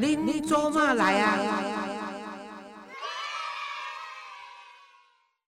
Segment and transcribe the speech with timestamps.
[0.00, 1.36] 您做嘛来啊？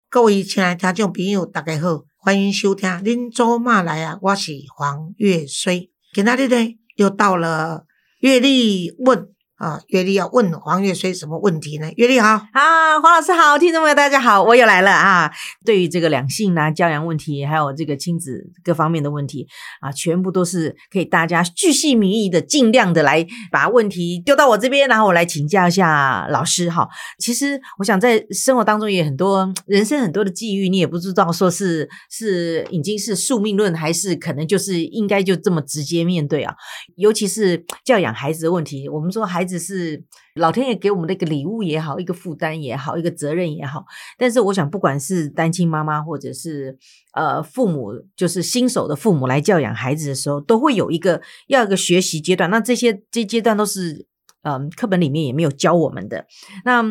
[0.09, 5.92] 各位亲爱的听众朋友，大家好，欢迎收听《您做嘛来啊》，我是黄月水。
[6.13, 7.87] 今仔日呢，又到了
[8.19, 9.28] 月历问。
[9.61, 11.92] 啊，月丽要问黄月水什么问题呢？
[11.97, 15.31] 月丽好，啊，黄老师好，听众朋友大家好，我又来了啊。
[15.67, 19.46] 对于这个两性啊、教养问题，还有这个亲子各方面的问题
[19.83, 26.88] 啊，全部都是可以大家巨细靡遗的，尽量的来把问题丢到我这边，然后我来请教一下老师哈。
[27.19, 36.55] 其实我想在生活当中也很多人生很多的际遇，你也不知道说是是已经是宿命论，还是可能就是应该就这么直接面对啊。
[36.97, 39.49] 尤其是教养孩子的问题，我们说孩子。
[39.50, 40.04] 只是
[40.34, 43.84] 老天爷给我们的一个礼物也好，一个负担也好，一个责任也好。
[44.16, 46.78] 但是我想，不管是单亲妈妈，或者是
[47.12, 52.48] 呃父母，就是新手的父母来教养孩子的时候，都会有一个要一个学习阶段。
[52.48, 54.06] 那这些这阶段都是
[54.42, 56.25] 嗯课本里面也没有教我们的。
[56.64, 56.82] 那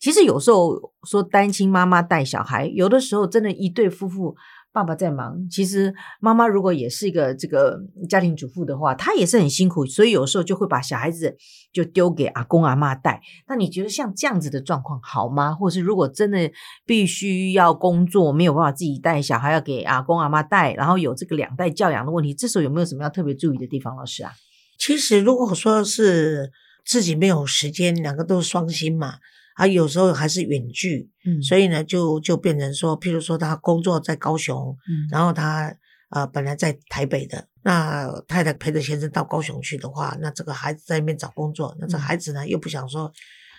[0.00, 4.34] 其实有时候说单亲妈妈带小孩，有的时候真的一对夫妇。
[4.72, 11.36] 爸爸在忙，其实妈妈如果也是一个这个家庭主妇的话，她也是很辛苦，所以有时候就会把小孩子
[11.72, 13.20] 就丢给阿公阿妈带。
[13.48, 15.52] 那你觉得像这样子的状况好吗？
[15.52, 16.50] 或者是如果真的
[16.86, 24.30] 必须要工作，没有办法自己带小孩，要给阿公阿妈带，然后有这个两代教养的问题，这时候有没有什么要特别注意的地方，老师啊？
[24.78, 26.52] 其实如果说是
[26.84, 29.14] 自己没有时间，两个都是双薪嘛。
[29.60, 35.76] 啊，有时候还是远距，嗯，所以呢，就就变成说，譬如说他工作在高雄，嗯，然后他
[36.08, 43.12] 呃本来在台北的，那太太陪着先生到高雄去的话，那这个孩子在那边找工作，那这孩子呢又不想说，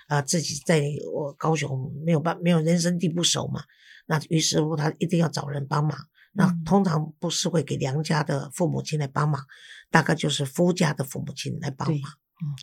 [0.08, 0.82] 啊自己在
[1.14, 3.62] 我高雄没有办没有人生地不熟嘛，
[4.08, 5.96] 那于是乎他一定要找人帮忙，
[6.34, 9.46] 那通常不是会给娘家的父母亲来帮忙，
[9.92, 12.11] 大概就是夫家的父母亲来帮忙。
[12.42, 12.56] 嗯，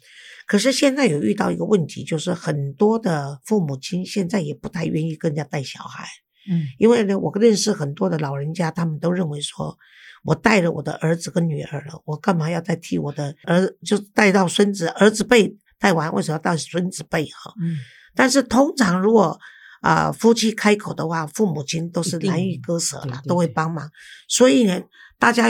[0.47, 6.07] 可是现在有遇到一个问题，就是很多的父母亲现在也不太愿意跟人家带小孩，
[6.51, 9.79] 嗯，因为呢，我认识很多的老人家，他们都认为说，
[10.25, 17.53] 我带了我的儿子跟女儿了，我干嘛要再替我的儿就带到孙子儿子辈带完，为什么要到孙子辈哈？
[17.61, 17.77] 嗯，
[18.15, 19.39] 但是通常如果
[19.81, 23.89] 啊夫妻开口的话，父母亲都是难以割舍了，都会帮忙，
[24.27, 24.83] 所以呢，
[25.19, 25.45] 大家。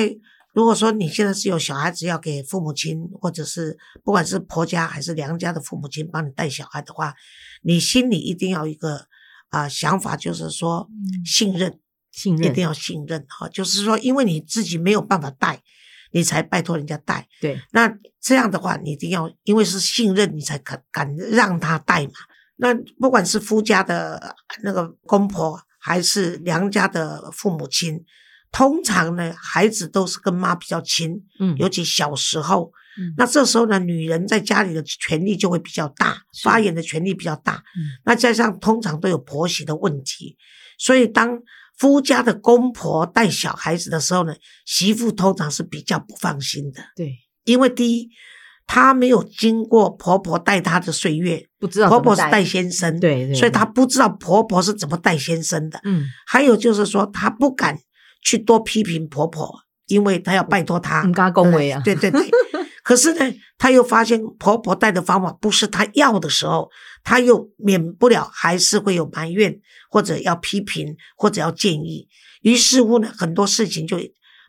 [0.58, 7.14] 如果说你现在是有小孩子要给父母亲，或者是不管是婆家还是娘家的父母亲帮你带小孩的话，
[7.62, 9.06] 你心里一定要一个
[9.50, 10.88] 啊想法，就是说
[11.24, 11.78] 信任，
[12.10, 13.48] 信任一定要信任哈。
[13.48, 15.62] 就是说，因为你自己没有办法带，
[16.10, 17.28] 你才拜托人家带。
[17.40, 22.14] 对，那这样的话，你一定要因为是信任，你才敢敢让他带嘛。
[22.56, 28.04] 那不管是夫家的那个公婆，还是娘家的父母亲。
[28.50, 40.36] 通常呢，孩子都是跟妈比较亲，嗯，尤其小时候，嗯，那这时候呢，女人在家里的权力就会比较大，发言的权力比较大，嗯，那加上通常都有婆媳的问题，
[40.78, 41.38] 所以当
[41.76, 44.34] 夫家的公婆带小孩子的时候呢，
[44.64, 48.08] 媳妇通常是比较不放心的，对，因为第一，
[48.66, 57.78] 她没有经过婆婆带她的岁月，不知道婆婆是带先生，对，所以她不知道婆婆是怎么带先生的，嗯，还有就是说她不敢。
[58.22, 59.52] 去多批评婆婆，
[59.86, 61.80] 因为她要拜托她，很加恭维啊。
[61.84, 62.20] 对对对，
[62.82, 66.70] 可是呢，她又发现婆婆带的方法不是她要的时候，
[67.02, 72.08] 她又免不了还是会有埋怨，或者要批评，或者要建议。
[72.42, 73.98] 于是乎呢，很多事情就。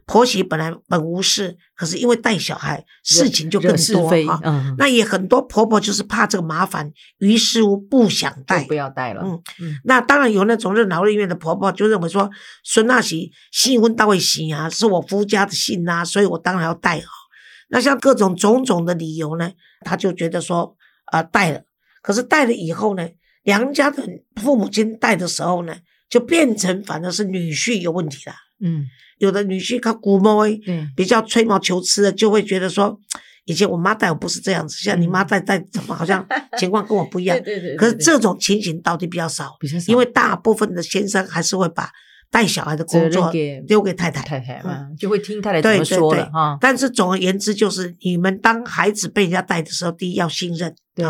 [0.10, 4.42] 婆媳本来本无事，可是因为带小孩，事情就更多哈。
[4.44, 9.22] 嗯，那也很多婆婆就是怕这个麻烦，于是乎不想带，不要带了。
[9.24, 12.28] 嗯嗯，那当然有那种任劳任怨的婆婆，就认为说
[12.64, 17.06] 孙那喜新婚到位喜啊，是我夫家的信啊，所以我当然要带啊。
[17.70, 20.76] 那像各种种种的理由呢，她就觉得说
[21.06, 21.62] 啊带了，
[22.02, 23.08] 可是带了以后呢，
[23.44, 24.04] 娘家的
[24.42, 25.76] 父母亲带的时候呢，
[26.10, 28.34] 就变成反正是女婿有问题了。
[28.60, 28.88] 嗯。
[29.20, 30.46] 有的女婿他古摸，
[30.96, 33.00] 比较吹毛求疵的，就会觉得说，
[33.46, 36.26] 以前我妈带我不是这样子，像你妈带带怎么好像
[36.58, 37.38] 情况跟我不一样。
[37.44, 37.76] 对对对。
[37.76, 41.90] 可是这种情形到底比较少，比较少，因为大部分的先生还是会把
[42.32, 43.32] 带小孩的工作
[43.68, 46.58] 丢给太太，太太嘛，就会听太太怎么说。
[46.62, 51.06] 但是总而言之，就是你们当孩子被人家带的时候，第一要信任，对。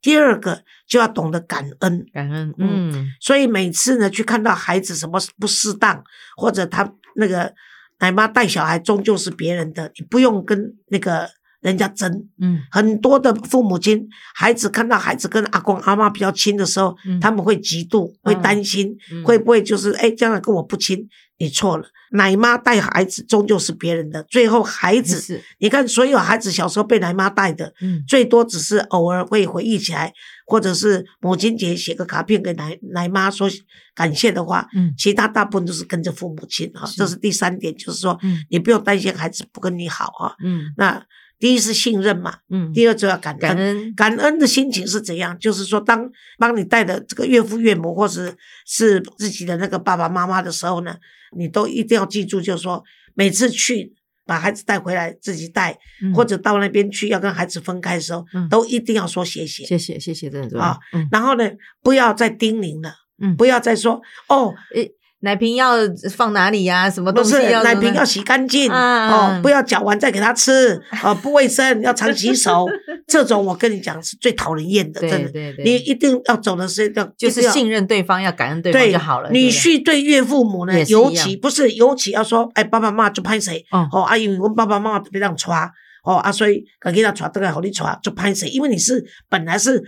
[0.00, 3.08] 第二个就要懂得感恩，感恩，嗯。
[3.20, 6.02] 所以每次呢，去看到孩子什么不适当，
[6.36, 6.90] 或者他。
[7.16, 7.52] 那个
[7.98, 11.28] 奶妈带小孩终究是别人的，你不用跟那个
[11.60, 12.28] 人家争。
[12.40, 21.08] 嗯很多的父母亲，孩子看到孩子跟阿公阿妈比较亲的时候，嗯他们会嫉妒，会担心，嗯会不会就是哎，将来跟我不亲？
[21.40, 30.12] 你错了，奶妈带孩子终究是别人的，最后孩子，是你看所有孩子小时候被奶妈带的，嗯最多只是偶尔会回忆起来，
[30.46, 33.48] 或者是母亲节写个卡片给奶奶妈说
[33.94, 36.84] 感谢的话，嗯其他大部分都是跟着父母亲啊。
[36.84, 40.34] 是这是第三点，就是说嗯你不用担心孩子不跟你好啊。
[40.44, 41.02] 嗯那
[41.40, 43.40] 第一是信任嘛，嗯，第二就要感恩。
[43.40, 43.94] 感恩。
[43.94, 45.36] 感恩的心情是怎样？
[45.38, 46.08] 就是说，当
[46.38, 50.94] 帮你带的这个岳父岳母，或者是自己的那个爸爸妈妈的时候呢，
[51.34, 52.84] 你都一定要记住，就是说，
[53.14, 53.94] 每次去
[54.26, 56.12] 把孩子带回来自己带，嗯。
[56.14, 58.46] 或者到那边去要跟孩子分开的时候，嗯。
[58.50, 59.64] 都一定要说谢谢。
[59.64, 60.60] 谢谢谢谢，真的。
[60.60, 61.08] 啊嗯。
[61.10, 61.50] 然后呢，
[61.82, 63.34] 不要再叮咛了，嗯。
[63.34, 64.92] 不要再说哦，诶，
[65.22, 65.74] 奶瓶要
[66.16, 66.88] 放哪里呀？
[66.88, 72.66] 什么东西要奶瓶要洗干净啊哦，不要搅完再给他吃哦，不卫生，要常洗手。
[73.06, 75.30] 这种我跟你讲是最讨人厌的，真的。
[75.30, 79.30] 对对，你一定要走的是要就是信任对方，要感恩对方就好了。
[79.30, 85.70] 女婿对岳父母呢尤其不是尤其要说，哎，爸爸妈妈就拍谁哦阿，啊，因为我爸爸妈妈别让抓
[86.04, 89.82] 哦啊，所以赶紧让抓这个好你抓就拍谁，因为你是本来是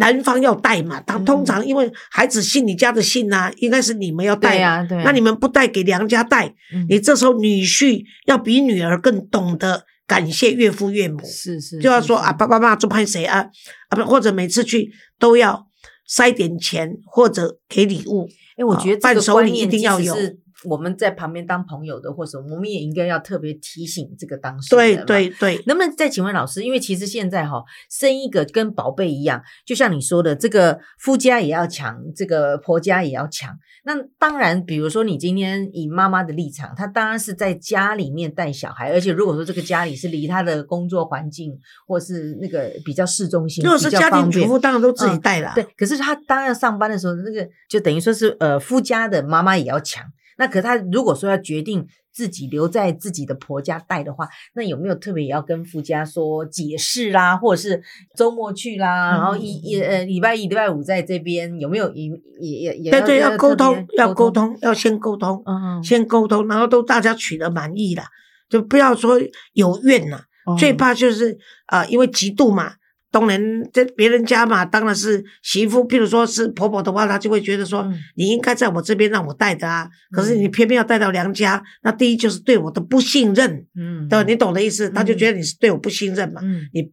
[0.00, 1.24] 男方要带嘛，他嗯。
[1.24, 6.86] 通常因为孩子信你家的信呐，应该是你们要带嘛，对呀对呀，那你们不带给娘家带，嗯。
[6.88, 13.46] 你这时候女婿要比女儿更懂得感谢岳父岳母，是是就要说啊，爸爸妈妈就派谁啊
[13.90, 15.66] 啊不，或者每次去都要
[16.06, 18.26] 塞点钱或者给礼物。
[18.56, 20.14] 哎，我啊觉得伴手礼一定要有。
[20.16, 25.28] 是我们在旁边当朋友的，或什么，我们也应该要特别提醒这个当事人对。
[25.28, 26.62] 对对，能不能再请问老师？
[26.62, 33.58] 因为其实现在哈、生一个跟宝贝一样，就像你说的，这个夫家也要强，这个婆家也要强。
[33.84, 45.52] 那当然，比如说你今天以妈妈的立场，她当然是在家里面带小孩，而且如果说这个家里是离她的工作环境或是那个比较市中心，如果是家庭主妇，当然都自己带啦。
[45.54, 50.04] 对，可是她当然上班的时候，那个就等于说是呃，夫家的妈妈也要强。
[50.40, 57.82] 那可他如果说要决定自己留在自己的婆家带的话，那有没有特别也要跟夫家说解释啦，或者是
[58.16, 62.06] 周末去啦，然后一呃礼拜一、礼拜五在这边有没有也
[62.40, 65.44] 也也也对对，要沟通要沟，通，要先沟通，
[65.84, 68.04] 先沟通，然后都大家取得满意了，
[68.48, 69.20] 就不要说
[69.52, 70.22] 有怨呐。
[70.46, 72.79] 哦最怕就是啊、呃因为嫉妒嘛。
[73.10, 73.40] 当然，
[73.72, 75.86] 在别人家嘛，当然是媳妇。
[75.86, 79.88] 譬如说是婆婆的话，她就会觉得说，嗯你应该在我这边让我带的啊。
[80.12, 84.22] 可是嗯你偏偏要带到娘家，那第一就是对我的不信任，嗯对吧？
[84.22, 84.88] 你懂的意思？
[84.90, 86.88] 他就嗯觉得你是对我不信任嘛，嗯你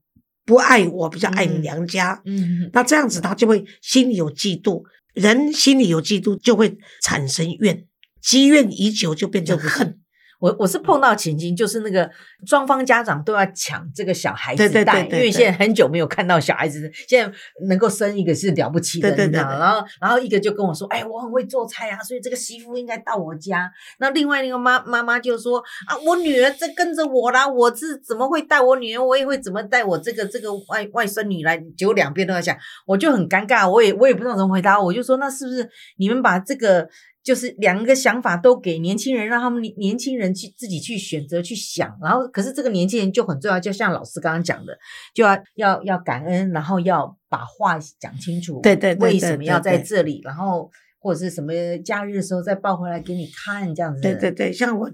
[0.45, 2.19] 不爱我，比较爱你嗯娘家。
[2.25, 4.81] 嗯那这样子他就会心里有嫉妒，
[5.13, 7.85] 人心里有嫉妒就会产生怨，
[8.21, 9.99] 积怨已久就变成恨。
[10.39, 12.09] 我我是碰到情形，就是那个
[12.45, 17.37] 双方家长都要抢这个小孩子对对对带，因为现在很久没有看到小孩子，现在
[17.67, 23.71] 能够生一个是了不起的，对对你知道然后然后一个就跟我说，哎，我很会做菜啊，所以这个媳妇应该到我家。
[23.99, 32.55] 那另外那个妈妈妈就说啊，我女儿在跟着我啦，我是怎么会带我女儿，我也会怎么带我这个这个外外孙女来，结果两边都在想，
[32.85, 35.67] 我就很尴尬，我也我也不知道怎么回答，我就说那是不是
[35.97, 36.87] 你们把这个
[37.27, 44.71] 就是两个想法都给年轻人，让他们年年轻人去自己去选择去想，然后可是这个年轻人就很重要，就像老师刚刚讲的，
[45.13, 51.51] 就要要要感恩，然后要把话讲清楚，对对对为什么要在这里，然后或者是什么
[51.83, 54.90] 假日的时候再抱回来给你看这样子，对对对，像我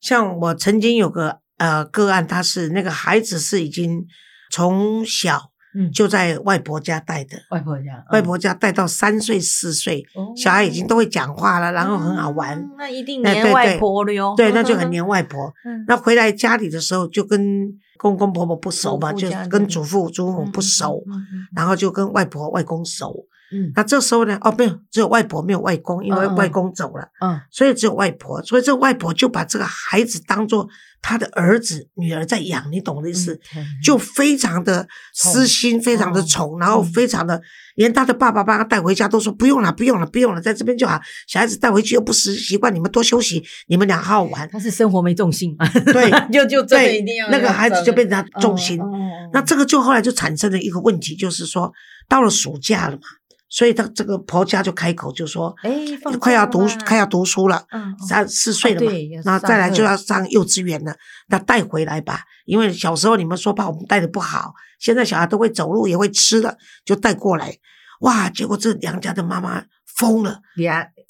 [0.00, 4.04] 像我曾经有个呃个案，他是那个孩子是已经
[4.50, 12.58] 从小嗯，就在外婆家带的，外婆家，外婆家带到三岁四岁，嗯小孩已经都会讲话了，然后很好玩。
[12.58, 15.52] 嗯那一定黏外婆了哟，对，那就很黏外婆。
[15.66, 15.84] 嗯。
[15.86, 17.68] 那回来家里的时候，就跟
[17.98, 21.04] 公公婆婆不熟嘛，就跟祖父祖母嗯不熟，
[21.54, 23.26] 然后就跟外婆外公熟。
[23.56, 28.42] 嗯那这时候呢，哦，没有，只有外婆没有外公，因为外公走了，嗯所以只有外婆。
[28.42, 30.68] 所以这个外婆就把这个孩子当做
[31.00, 33.40] 他的儿子、女儿在养，你懂我的意思？
[33.56, 37.40] 嗯就非常的私心，非常的嗯宠，然后非常的，
[37.76, 41.00] 连他的爸爸把他带回家都说不用了，不用了，不用了，在这边就好。
[41.26, 44.48] 小孩子带回去又不习习惯，你们多休息，你们俩好好玩。
[44.50, 48.80] 他是生活没重心嘛，对 就就对一定要，那个孩子就变成他重心。
[49.32, 51.72] 那这个就后来就产生了一个问题，就是说
[52.08, 53.02] 到了暑假了嘛，
[53.48, 55.72] 所以他这个婆家就开口就说，哎，
[56.18, 57.64] 快要读快要读书了，
[58.08, 60.96] 三四岁了嘛哦对要，那再来就要上幼稚园了，
[61.28, 67.56] 那带回来吧，因为小时候你们说把我们带的不好，现在小孩都会走路也会吃了，就带过来。
[68.00, 68.28] 哇！
[68.28, 70.42] 结果这娘家的妈妈疯了，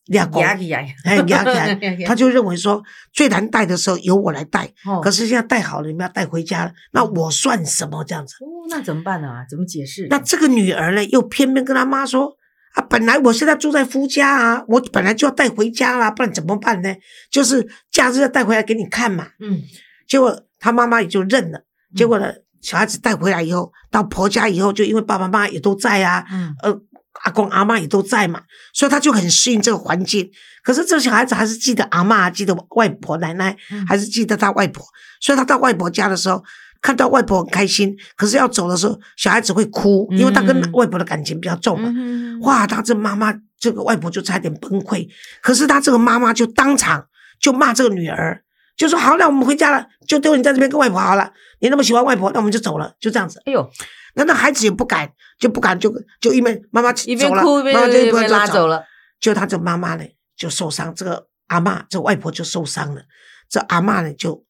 [0.06, 1.74] 俩俩狗，压起来，哎 压起来，
[2.06, 2.82] 他就认为说
[3.12, 4.68] 最难带的时候由我来带，
[5.02, 8.34] 可是现在带好了，你们要带回家了，那我算什么这样子？
[8.40, 9.28] 哦，那怎么办呢？
[9.48, 10.06] 怎么解释？
[10.10, 12.36] 那这个女儿呢，又偏偏跟她妈说
[12.74, 16.94] 啊，本来我现在住在夫家啊，我本来就要带回家啦，不然怎么办呢？
[17.30, 19.28] 就是假日要带回来给你看嘛。
[19.40, 19.62] 嗯
[20.06, 21.60] 结果她妈妈也就认了。
[21.96, 26.80] 结果呢，小孩子带回来以后，到婆家以后，就因为爸爸妈妈也都在啊，嗯呃，
[27.26, 28.40] 阿公阿妈也都在嘛，
[28.72, 30.30] 所以他就很适应这个环境。
[30.62, 34.84] 可是这个小孩子还是记得阿妈，记得外婆奶奶，嗯还是记得他外婆，
[35.20, 36.42] 所以他到外婆家的时候，
[36.80, 37.96] 看到外婆很开心。
[38.16, 41.92] 可是要走的时候，小孩子会哭，因为他跟嗯外婆的感情比较重嘛。
[41.94, 45.08] 嗯，哇，他这妈妈这个外婆就差点崩溃。
[45.42, 47.06] 可是他这个妈妈就当场
[47.40, 48.40] 就骂这个女儿，
[48.76, 51.32] 就说：“好，那我们回家了，就丢你在这边跟外婆好了。
[51.60, 53.68] 你那么喜欢外婆，那我们就走了，就这样子。”哎呦，
[54.16, 58.84] 那那孩子也不敢，就不敢，就就因为妈妈一边走了，哭一边妈妈就拉走了，
[59.20, 60.04] 就他这妈妈呢
[60.34, 63.02] 就受伤，这个阿嬷这外婆就受伤了，
[63.48, 64.44] 这阿嬷呢就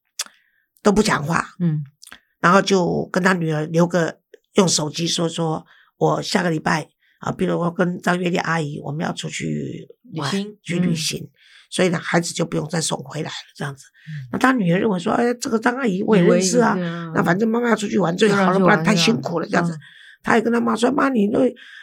[0.81, 1.83] 都不讲话，嗯。
[2.39, 4.19] 然后就跟他女儿留个
[4.53, 5.65] 用手机说说，
[5.97, 6.87] 我下个礼拜
[7.19, 10.95] 啊，比如我跟张月丽阿姨我们要出去玩旅行去旅嗯。
[10.95, 11.29] 行，
[11.69, 13.85] 所以呢孩子就不用再送回来了，这样子。
[14.31, 16.75] 那他女儿认为说，哎，这个张阿姨我也认识啊，
[17.13, 19.79] 那反正妈妈要出去玩最好了，不然太辛苦了这样子嗯。
[20.23, 21.39] 他也跟他妈说：“妈，你那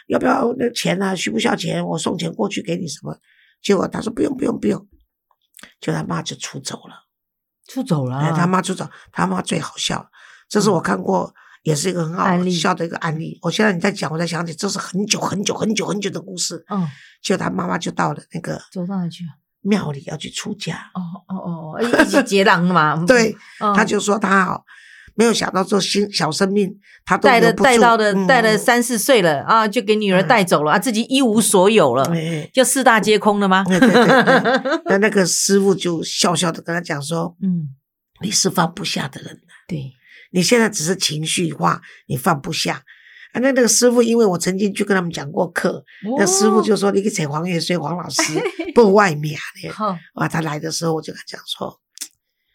[0.07, 1.15] 要不要那钱啊？
[1.15, 1.83] 需不需要钱？
[1.83, 3.17] 我送钱过去给你什么？”
[3.63, 4.87] 结果他说：“不用，不用，不用。”
[5.81, 7.05] 就他妈就出走了。
[7.67, 10.07] 出走了哎，啊，他妈出走，他妈最好笑，
[10.47, 13.39] 这是我看过，也是一个很好笑的一个案例。
[13.41, 16.63] 我现在你在讲，我才想起，这是很久很久很久很久的故事。
[16.69, 16.87] 嗯，
[17.23, 19.33] 就他妈妈就到了那个走到哪去啊？
[19.65, 23.73] 庙里要去出家，哦哦哦，一一起结党嘛， 对，嗯。
[23.75, 24.63] 他就说他好，
[25.15, 26.71] 没有想到做新小生命，
[27.03, 28.27] 他都带了带到的嗯。
[28.27, 33.63] 带了三四岁了啊，就给女儿带走了啊，自己一无所有了，哎就四大皆空了吗？
[33.67, 37.69] 对对对对， 那那个师傅就笑笑的跟他讲说嗯
[38.21, 39.91] ，：“你是放不下的人，对，
[40.31, 42.83] 你现在只是情绪化，你放不下。”
[43.35, 45.83] 啊，那那个师傅，因为我曾经去跟他们讲过课，
[46.17, 48.21] 那师傅就说：“你去请黄月水黄老师
[48.73, 49.69] 不外面的。
[49.69, 51.81] 好，”哇，他来的时候我就跟他讲说：“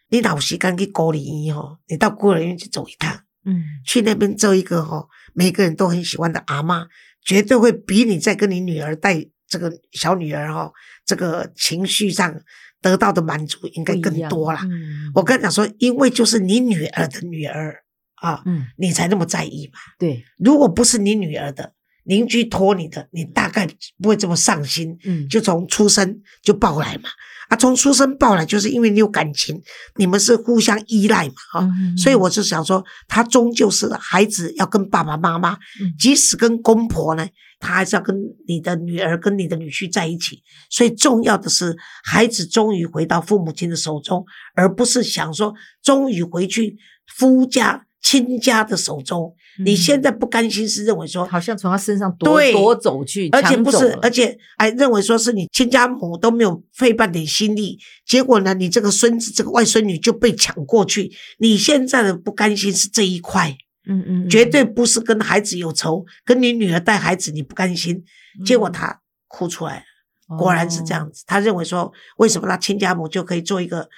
[0.09, 1.77] 你哪有时间去孤儿院哦？
[1.87, 6.87] 你到孤儿院去走一趟，嗯去那边做一个哦，每个人都很喜欢的阿妈，
[7.23, 10.73] 绝对会比你在跟你女儿带这个小女儿哦，
[11.05, 12.35] 这个情绪上
[12.81, 14.63] 得到的满足应该更多啦。
[14.65, 17.83] 嗯我跟他讲说，因为就是你女儿的女儿
[18.21, 19.79] 啊，嗯，你才那么在意嘛。
[19.99, 21.73] 对，如果不是你女儿的，
[22.05, 23.69] 邻居托你的，你大概
[24.01, 27.09] 不会这么上心，嗯就从出生就抱来嘛。
[27.49, 29.61] 啊，从出生抱来，就是因为你有感情，
[29.97, 37.27] 你们是互相依赖嘛，啊、嗯所以我就想说，他终究是孩子要跟爸爸妈妈，嗯即使跟公婆呢，
[37.59, 40.41] 他还是要跟你的女儿、跟你的女婿在一起。
[40.71, 44.25] 所以重要的是，孩子终于回到父母亲的手中，
[44.55, 46.77] 而不是想说终于回去
[47.17, 49.35] 夫家、亲家的手中。
[49.65, 61.13] 你现在不甘心，是认为说好像从他身上夺夺走去，而且不是，而且还认为说是你亲家母都没有费半点心力，结果呢，你这个孙子、这个外孙女就被抢过去。
[61.39, 63.55] 你现在的不甘心是这一块，
[63.87, 68.03] 嗯嗯，嗯绝对不是跟孩子有仇，跟你女儿带孩子你不甘心。
[68.47, 69.85] 结果他哭出来
[70.29, 70.95] 了，果然是这。
[70.95, 71.25] 样子。
[71.27, 73.91] 他认为说，为什么他亲家母就可以做一个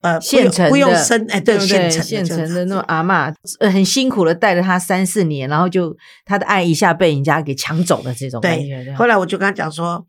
[0.00, 1.90] 呃不用现不用生哎对对不对？
[1.90, 8.84] 现成现成的那种阿嬷，呃，很辛苦的带了他三四年，然后就他的爱一下被人家给抢走了，这种感觉。
[8.84, 10.04] 对，后来我就跟他讲说，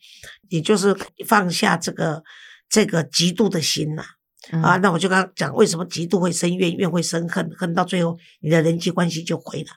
[0.50, 0.96] 你就是
[1.28, 2.24] 放下这个
[2.70, 4.04] 这个嫉妒的心呐、
[4.52, 9.70] 嗯啊，，那我就跟他讲，为什么嫉妒会生怨，怨会生恨，恨到最后你的人际关系就毁了。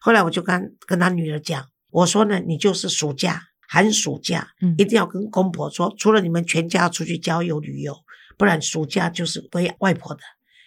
[0.00, 7.94] 后来我就跟跟他女儿讲，我说呢，你就是暑假寒暑假，嗯一定要跟公婆说，除了你们全家出去郊游旅游，
[8.40, 10.20] 不然暑假就是归外婆的，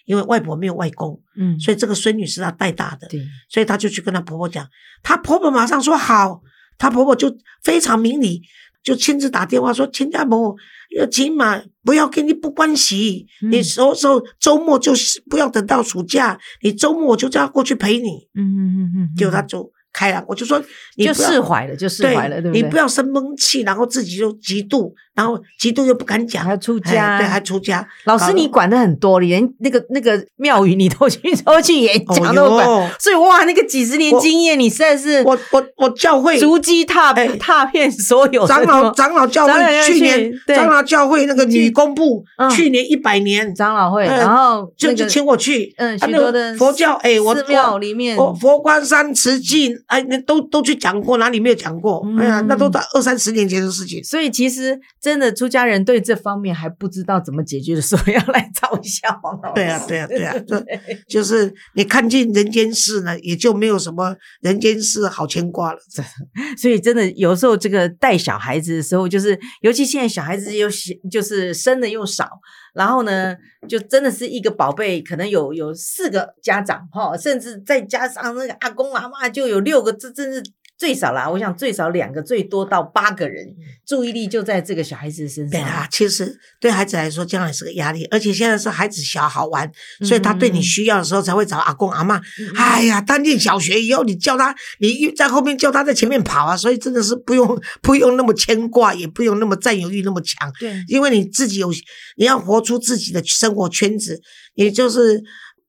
[0.06, 3.08] 因为外婆没有外公，嗯，所以这个孙女是她带大的。
[3.08, 4.70] 对，所以她就去跟她婆婆讲，
[5.02, 6.44] 她婆婆马上说好，
[6.78, 8.44] 她婆婆就非常明理，
[8.84, 10.56] 就亲自打电话说：“亲家母，
[10.96, 18.30] 要起码不要跟你不关系，嗯你什么时候周末就是不要等到暑假，你周末我就叫她过去陪你。
[18.36, 20.62] 嗯嗯嗯嗯，结果她就开了，我就说
[20.98, 22.62] 你就释怀了，就释怀了，对不对？
[22.62, 27.88] 你不要生闷气，然后自己就嫉妒，然后嫉妒又不敢讲，还要出哎家，对，还出家。
[28.06, 52.06] 老师，你管的很多，连那个那个庙宇你都去 都去演讲哦都管，哟所以哇，那个几十年我经验，你实在是我我我教会足迹踏哎踏遍所有的长老长老教会去年长老教会那个女工部嗯去年一百年，长老会，嗯然后就就请我去，嗯许多的佛教，哎，我寺庙里面我佛光山慈济哎，那都都去讲过，哪里没有讲过？
[52.20, 54.04] 哎呀，那都在二三十年前的事情。
[54.04, 59.56] 所以其实真的出家人对这方面还不知道怎么解决的时候， 要来找一下黄老师。
[59.56, 60.64] 对啊，对啊，对啊， 就
[61.08, 65.80] 就是你看尽人间事呢，也就没有什么人间事好牵挂了。
[66.58, 70.68] 所以真的有时候这个带小孩子的时候，就是尤其现在小孩子又
[71.12, 72.30] 就是生的又少。
[72.74, 73.36] 然后呢，
[73.70, 80.44] 就真的是一个宝贝，可能有有四个家长哈，甚至再加上那个阿公阿妈，就有六个，这真是。
[80.84, 83.56] 最少啦，我想最少两个，最多到八个人，
[83.88, 85.52] 注意力就在这个小孩子身上。
[85.52, 89.72] 对啊，其实对孩子来说，将来是个压力，而且现在是孩子小好玩，
[90.02, 92.22] 所以他对你需要的时候才会找阿公阿妈。
[92.58, 100.52] 哎呀，他念小学以后，你叫他，你在后面叫他在前面跑啊，所以真的是不用 不用那么牵挂，也不用那么占有欲那么强。
[100.60, 101.72] 对，因为你自己有，
[102.18, 104.22] 你要活出自己的生活圈子，
[104.56, 105.24] 也就是。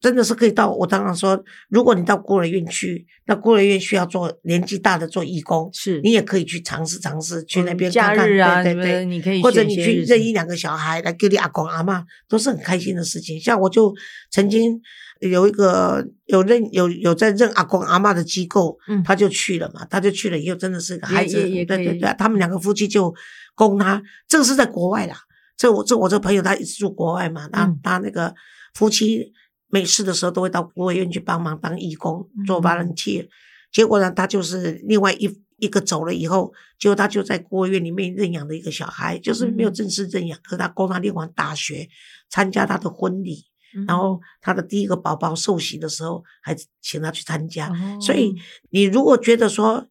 [0.05, 5.99] 真的是可以到我刚刚说，如果你到孤儿院去，那孤儿院需要做年纪大的做义工，是。
[6.03, 13.41] 你也可以去尝试尝试去那边看看，对对对，你可以或者你去认一两个小孩来给你阿公阿妈，都是很开心的事情。
[13.41, 13.95] 像我就
[14.31, 14.79] 曾经
[15.21, 23.11] 有一个有认有有在认阿公阿妈的机构，嗯，他就去了嘛，他就去了以后真的是个孩子，对对对，他们两个夫妻就
[23.55, 25.17] 供他，这个是在国外啦，
[25.57, 28.35] 这我这我这朋友他一直住国外嘛，他他那个
[28.75, 29.33] 夫妻。
[29.69, 33.29] 没事的时候都会到孤儿院去帮忙当义工做 volunteer，
[33.73, 35.29] 结果呢，他就是另外一
[35.59, 41.89] 一个走了以后，结果他就在孤儿院里面认养了一个小孩，就是没有正式认养，可是他供他念完大学，
[42.29, 43.45] 参加他的婚礼，
[43.87, 48.35] 然后他的第一个宝宝受洗的时候还请他去参加，所以
[48.71, 49.87] 你如果觉得说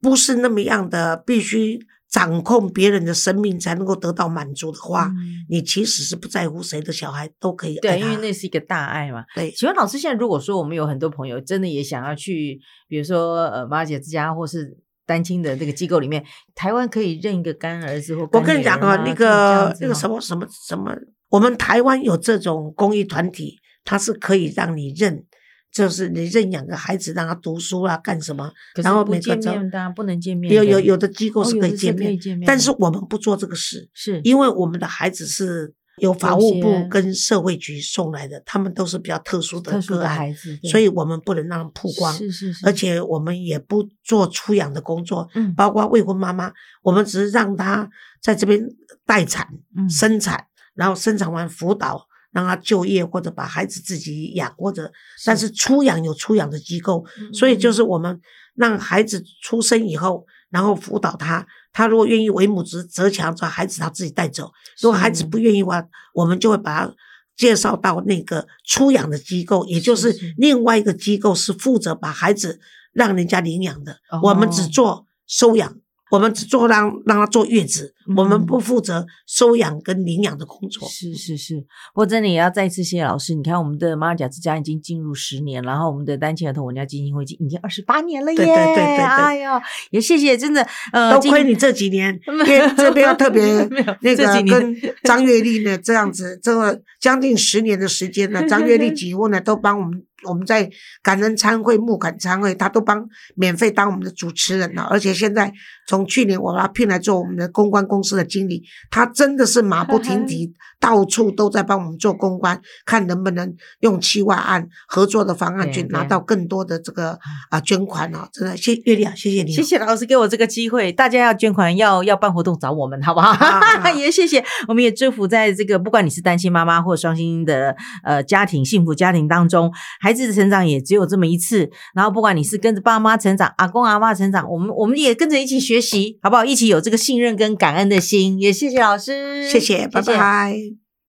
[0.00, 1.86] 不是那么样的必须。
[2.12, 5.10] 掌控别人的生命才能够得到满足的话，
[5.48, 7.76] 你其实是不在乎谁的小孩都可以。
[7.80, 9.24] 对，因为那是一个大爱嘛。
[9.34, 14.76] 对，请问老师，现在如果说我们有很多朋友真的也想要去，比如说呃妈姐之家或是
[15.06, 16.22] 单亲的这个机构里面，
[16.54, 20.94] 台湾可以认一个干儿子或我跟你讲啊，那个那个什么什么什么，
[21.30, 25.24] 我们台湾有这种公益团体，它是可以让你认。
[25.72, 28.52] 就是你认养个孩子，让他读书啊，干什么？
[28.82, 29.50] 然后每个周
[29.94, 30.52] 不能见面。
[30.54, 42.12] 有有有的机构是可以见面，但是我们不做这个事，是因为我们的孩子是由法务部跟社会局送来的，他们都是比较特殊的个孩子，所以我们不能让曝光。
[42.12, 47.88] 是是是，而且我们也不做出养的工作，嗯，包括未婚妈妈，我们只是让她
[48.20, 48.62] 在这边
[49.06, 49.48] 待产、
[49.88, 52.06] 生产，然后生产完辅导。
[52.32, 54.90] 让他就业或者把孩子自己养，或者
[55.24, 58.20] 但是出养有出养的机构，所以就是我们
[58.54, 64.46] 让孩子出生以后，然后辅导他，他如果愿意为母则则强，把孩子他自己带走；
[64.80, 66.94] 如果孩子不愿意话，我们就会把他
[67.36, 72.60] 介绍到那个出养的机构，也就是另外一个机构是负责把孩子
[72.92, 75.81] 让人家领养的，我们只做收养。
[76.12, 80.86] 我们只做让让他坐月子，我们不负责收养跟领养的工作。
[80.86, 81.56] 是是是，
[81.94, 83.34] 不过真的也要再次谢谢老师。
[83.34, 88.36] 你看，我们的马尔甲之家已经进入十年，然后我们的单亲儿童文教基金会已经已经二十八年了耶！
[88.36, 90.60] 对对对对对，哎呦，也谢谢，真的，
[90.92, 92.20] 呃，都亏你这几年，
[92.76, 93.66] 这边要特别
[94.02, 100.04] 那个跟 张月丽呢这样子，这个将近十年的时间呢，张月丽 几乎呢都帮我们。
[100.24, 100.70] 我们在
[101.02, 104.82] 感恩参会、募感参会，他都帮免费当我们的主持人了。
[104.82, 105.52] 而且现在
[105.86, 117.18] 从去年我把他聘来做我们的公关公司的经理，他真的是马不停蹄， 到处都在帮我们做公关，看能不能用七万案合作的方案去拿到更多的这个
[117.50, 118.28] 啊捐款啊。
[118.32, 120.92] 真的，谢月丽啊，谢谢你，谢谢老师给我这个机会。
[120.92, 123.32] 大家要捐款、要要办活动找我们，好不好？
[123.92, 136.44] 也谢谢，我们也祝福在这个不管你是单亲妈妈或双薪的呃家庭、幸福家庭当中，孩子的成长也只有这么一次，然后不管你是跟着爸妈成长，阿公阿妈成长，我们我们也跟着一起学习，好不好？
[136.44, 140.81] 一起有这个信任跟感恩的心，也谢谢老师，谢谢，拜拜。